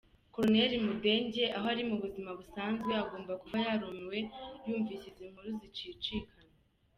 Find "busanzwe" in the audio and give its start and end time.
2.39-2.91